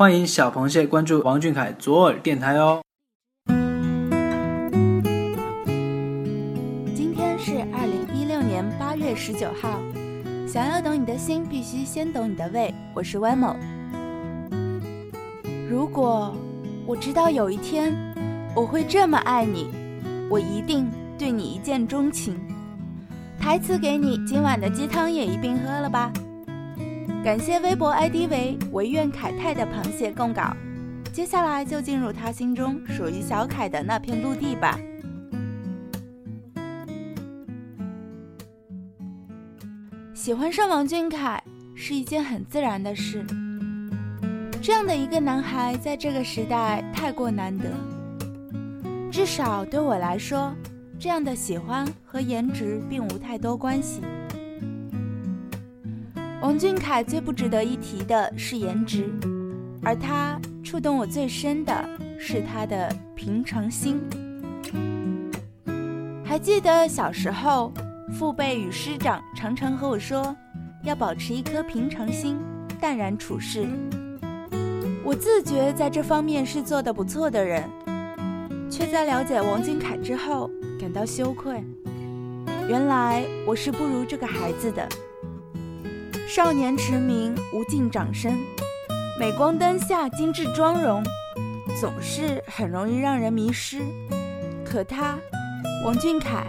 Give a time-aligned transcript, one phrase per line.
[0.00, 2.80] 欢迎小螃蟹关注王俊凯左耳电台哦。
[6.94, 9.78] 今天是二零一六年八月十九号。
[10.48, 12.74] 想要懂你的心，必须先懂你的胃。
[12.94, 13.54] 我是 w 某。
[15.68, 16.34] 如果
[16.86, 17.94] 我知道有一天
[18.56, 19.68] 我会这么爱你，
[20.30, 22.40] 我一定对你一见钟情。
[23.38, 26.10] 台词给你，今晚的鸡汤也一并喝了吧。
[27.22, 30.56] 感谢微博 ID 为唯愿凯泰的螃蟹供稿。
[31.12, 34.78] 接下来就进入他心中属于小凯的那片陆地吧。
[40.14, 41.42] 喜欢上王俊凯
[41.74, 43.22] 是一件很自然的事。
[44.62, 47.64] 这样的一个男孩，在这个时代太过难得。
[49.10, 50.54] 至少对我来说，
[50.98, 54.00] 这样的喜欢和颜值并无太多关系。
[56.40, 59.10] 王俊凯最不值得一提的是颜值，
[59.82, 64.00] 而他触动我最深的是他的平常心。
[66.24, 67.72] 还记得小时候。
[68.12, 70.34] 父辈与师长常常和我说，
[70.82, 72.36] 要保持一颗平常心，
[72.80, 73.68] 淡然处事。
[75.04, 77.62] 我自觉在这方面是做得不错的人，
[78.68, 81.62] 却在了解王俊凯之后感到羞愧。
[82.68, 84.88] 原来我是不如这个孩子的。
[86.32, 88.38] 少年驰名，无尽掌声，
[89.18, 91.02] 镁光灯下精致妆容，
[91.80, 93.80] 总是很容易让人迷失。
[94.64, 95.18] 可他，
[95.84, 96.46] 王俊凯。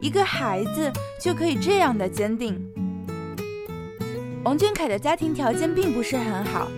[0.00, 2.60] 一个孩子就可以这样的坚定。
[4.44, 6.68] 王俊凯的家庭条件并不是很好，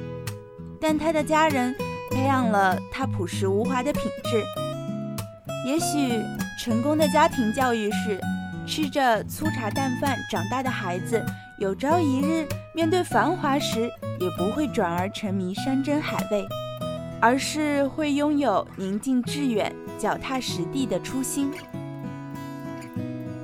[0.80, 1.74] 但他的家人
[2.12, 4.44] 培养了他朴实无华的品质。
[5.66, 6.22] 也许
[6.62, 8.20] 成功的家庭教育是，
[8.64, 11.20] 吃着粗茶淡饭长大的孩子，
[11.58, 13.90] 有朝一日面对繁华时，
[14.20, 16.46] 也不会转而沉迷山珍海味，
[17.18, 21.50] 而是会拥有宁静致远、脚踏实地的初心。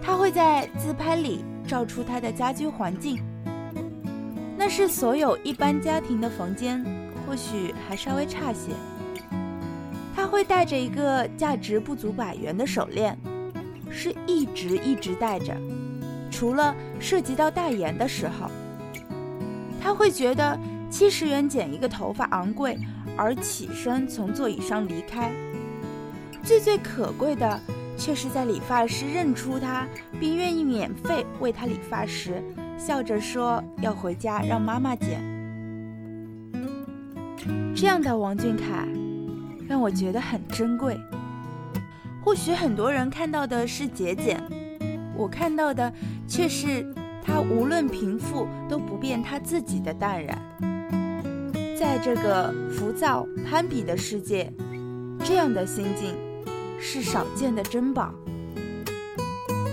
[0.03, 3.19] 他会在自拍里照出他的家居环境，
[4.59, 6.85] 那是所有一般家庭的房间，
[7.27, 8.73] 或许还稍微差些。
[10.15, 13.19] 他会带着一个价值不足百元的手链，
[13.91, 15.57] 是一直一直戴着，
[16.33, 18.51] 除了涉及到代言的时候。
[19.81, 20.59] 他会觉得
[20.91, 22.77] 七十元剪一个头发昂贵，
[23.17, 25.31] 而起身从座椅上离开。
[26.43, 27.61] 最最可贵的。
[27.95, 29.87] 却是在理发师认出他，
[30.19, 32.43] 并愿意免费为他理发时，
[32.77, 35.23] 笑着说要回家让妈妈剪。
[37.77, 38.89] 这样的王俊凯，
[39.69, 40.99] 让我觉得很珍贵。
[42.25, 44.43] 或许很多人看到的是节俭，
[45.23, 45.93] 我看到的
[46.27, 46.85] 却是
[47.25, 50.37] 他无论贫富都不变他自己的淡然。
[51.79, 54.53] 在这个浮躁攀比的世界，
[55.25, 56.15] 这样的心境。
[56.85, 58.13] 是少见的珍宝。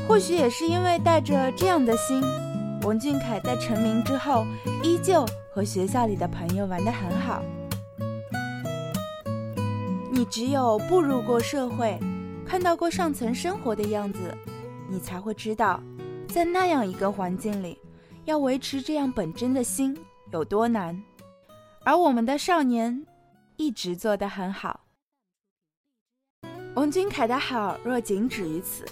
[0.08, 2.22] 或许也是因为带着这样的心，
[2.84, 4.46] 王俊凯在成名之后，
[4.84, 7.44] 依旧和学校里的朋友玩得很好。
[10.12, 11.98] 你只有步入过社会，
[12.46, 14.20] 看到过上层生活的样子，
[14.90, 15.82] 你才会知道，
[16.28, 17.80] 在那样一个环境里，
[18.26, 19.96] 要维持这样本真的心
[20.32, 21.00] 有多难。
[21.86, 23.06] 而我们的少年，
[23.56, 24.82] 一直做得很好。
[26.76, 28.86] 王俊凯的好若仅止于此，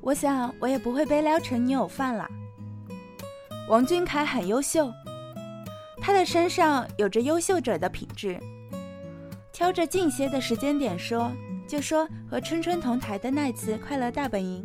[0.00, 2.28] 我想我也不会被撩成女友饭了。
[3.68, 4.92] 王俊凯很优秀，
[6.00, 8.38] 他的身上有着优秀者的品质。
[9.52, 11.30] 挑着近些的时间点说，
[11.66, 14.62] 就说和春春同台的那次《快乐大本营》，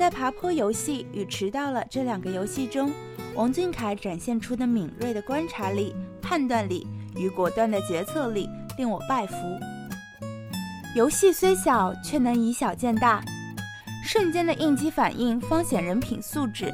[0.00, 2.90] 在爬坡游戏与迟到了这两个游戏中，
[3.34, 9.34] 王俊凯展现出的敏锐的观察力、判断力与果断的决策力，令我拜服。
[10.96, 13.22] 游戏虽小，却能以小见大，
[14.02, 16.72] 瞬间的应激反应方显人品素质。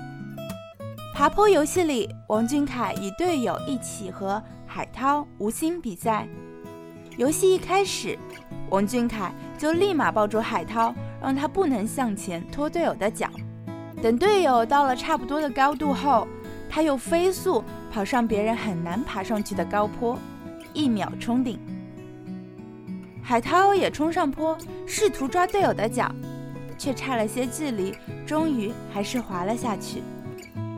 [1.12, 6.28] 爬坡游戏里，王俊凯与队友一起和海涛、吴昕比赛。
[7.16, 8.16] 游戏一开始，
[8.70, 10.94] 王俊凯就立马抱住海涛，
[11.26, 13.28] 让他不能向前拖队友的脚。
[14.00, 16.24] 等队友到了差不多的高度后，
[16.70, 20.16] 他又飞速跑上别人很难爬上去的高坡，
[20.72, 21.58] 一秒冲顶。
[23.24, 24.56] 海涛也冲上坡，
[24.86, 26.08] 试图抓队友的脚，
[26.78, 27.92] 却差了些距离，
[28.24, 30.04] 终于还是滑了下去。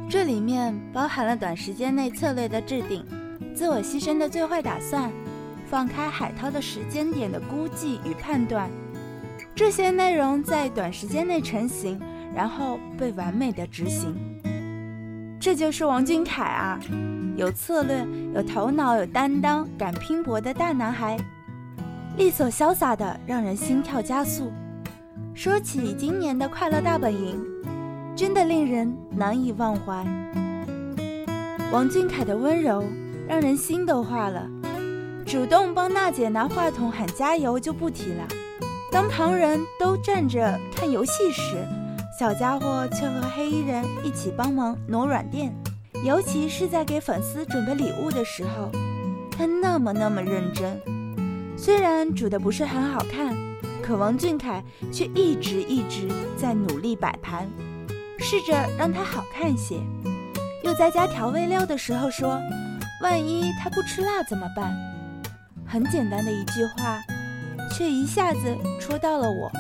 [0.09, 3.05] 这里面包含了短时间内策略的制定、
[3.55, 5.13] 自我牺牲的最坏打算、
[5.67, 8.71] 放开海涛的时间点的估计与判断。
[9.59, 12.01] 这些内容在短时间内成型，
[12.33, 14.15] 然后被完美的执行。
[15.41, 16.79] 这就是王俊凯啊，
[17.37, 18.07] 有策略、
[18.37, 21.17] 有头脑、有担当、敢拼搏的大男孩，
[22.17, 24.53] 利索潇洒的让人心跳加速。
[25.35, 27.45] 说起今年的快乐大本营，
[28.15, 30.07] 真的令人难以忘怀。
[31.73, 32.85] 王俊凯的温柔
[33.27, 34.49] 让人心都化了，
[35.27, 38.25] 主动帮娜姐拿话筒喊加油就不提了，
[38.91, 41.67] 当旁人都站着看游戏时。
[42.19, 45.55] 小家伙却和黑衣人一起帮忙挪软垫，
[46.05, 48.73] 尤其是在给粉丝准备礼物的时候，
[49.31, 50.81] 他那么那么认真。
[51.57, 53.37] 虽然煮的不是很好看，
[53.81, 57.49] 可王俊凯却一直一直在努力摆盘，
[58.19, 59.77] 试着让它好看些。
[60.65, 62.41] 又在加调味料的时候说
[63.01, 64.77] ：“万一他不吃辣怎么办？”
[65.65, 67.01] 很简单的一句话，
[67.69, 69.51] 却一下子戳到了我。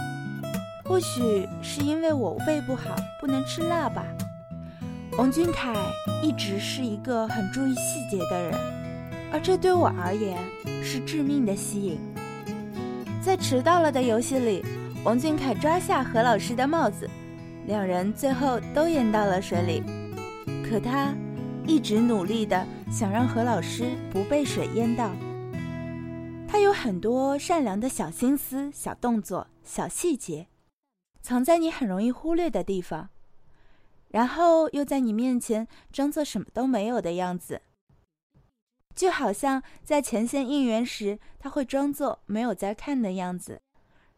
[0.84, 4.04] 或许是因为我胃不好，不能吃辣吧。
[5.18, 5.74] 王俊凯
[6.22, 8.54] 一直是一个很注意细节的人，
[9.32, 10.38] 而这对我而言
[10.82, 11.98] 是致命的吸引。
[13.20, 14.64] 在迟到了的游戏里，
[15.04, 17.08] 王俊凯抓下何老师的帽子，
[17.66, 19.82] 两人最后都淹到了水里。
[20.62, 21.12] 可他
[21.66, 25.10] 一直努力的想让何老师不被水淹到。
[26.50, 30.48] 他有很多善良的小心思、小动作、小细节。
[31.20, 33.10] 藏在你很容易忽略的地方，
[34.08, 37.60] 然后又在你面前装作什么都没有的样子，
[38.94, 43.60] 就好像在前线应援时，他会装作没有在看的样子，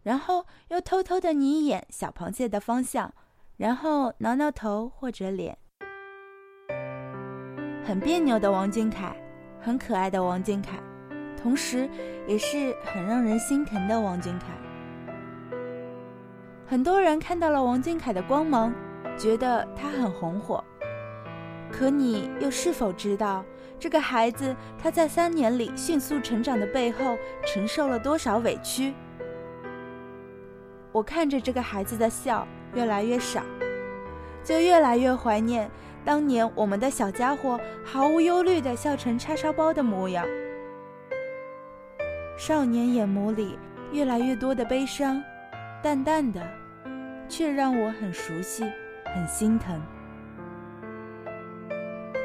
[0.05, 3.13] 然后又偷偷的你一眼小螃蟹的方向，
[3.57, 5.59] 然后挠挠头或者脸。
[7.85, 9.17] 很别扭的王俊凯，
[9.61, 10.81] 很可爱的王俊凯，
[11.43, 11.89] 同时
[12.27, 14.47] 也是很让人心疼的王俊凯。
[16.67, 18.73] 很多人看到了王俊凯的光芒，
[19.19, 20.63] 觉得他很红火。
[21.71, 23.45] 可你又是否知道，
[23.79, 27.17] 这个孩子他在三年里迅速成长的背后，
[27.47, 28.95] 承受了多少委屈？
[30.93, 33.43] 我看着这个孩子的笑越来越少，
[34.45, 35.71] 就越来越怀念
[36.05, 40.27] 当年我们的小家伙毫无忧虑的笑成叉烧包的模样。
[42.41, 43.59] 少年眼眸里
[43.93, 45.23] 越来越多的悲伤，
[45.83, 46.41] 淡淡的。
[47.29, 48.65] 却让我很熟悉，
[49.15, 49.79] 很心疼，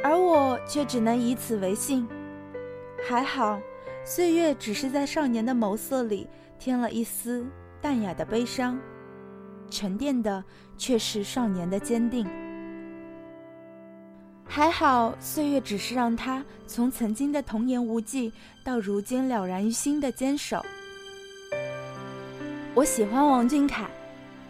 [0.02, 2.08] 而我却只能以此为信。
[3.08, 3.60] 还好，
[4.06, 7.46] 岁月只是在少年的眸色里添了一丝
[7.82, 8.80] 淡雅的悲伤，
[9.70, 10.42] 沉淀的
[10.78, 12.26] 却是少年的坚定。
[14.56, 18.32] 还好，岁月只是让他从曾经的童言无忌，
[18.64, 20.66] 到如今了然于心的坚守。
[22.74, 23.86] 我喜欢王俊凯。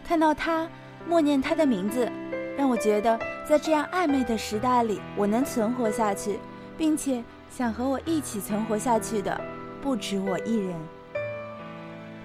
[0.06, 0.70] 看到他，
[1.08, 2.08] 默念他的名字，
[2.56, 6.38] 让我觉得在这样暧昧的时代里，我能存活下去，
[6.78, 7.20] 并且
[7.50, 9.40] 想和我一起存活下去的
[9.82, 10.72] 不止我一人。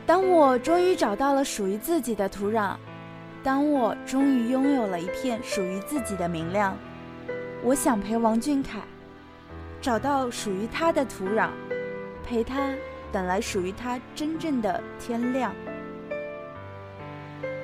[0.05, 2.75] 当我终于找到了属于自己的土壤，
[3.41, 6.77] 当我终于拥有了一片属于自己的明亮，
[7.63, 8.79] 我想陪王俊凯
[9.79, 11.49] 找到属于他的土壤，
[12.25, 12.73] 陪他
[13.11, 15.53] 等来属于他真正的天亮。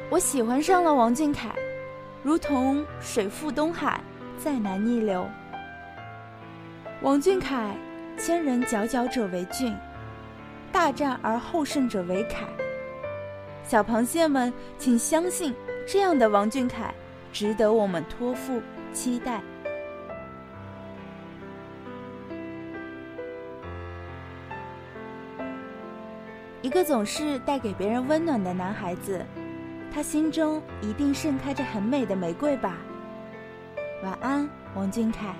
[0.09, 1.49] 我喜欢上了王俊凯，
[2.21, 3.99] 如同水赴东海，
[4.37, 5.27] 再难逆流。
[7.01, 7.75] 王俊凯，
[8.17, 9.75] 千人佼佼者为俊，
[10.71, 12.45] 大战而后胜者为凯。
[13.63, 15.55] 小螃蟹们，请相信，
[15.87, 16.93] 这样的王俊凯
[17.33, 18.61] 值得我们托付
[18.93, 19.41] 期待。
[26.67, 29.25] 一个总是带给别人温暖的男孩子。
[29.89, 32.75] 他心中一定盛开着很美的玫瑰吧。
[34.03, 35.33] 晚安，王俊凯。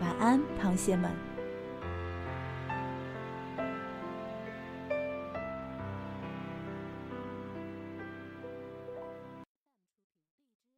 [0.00, 1.12] 晚安，螃蟹们。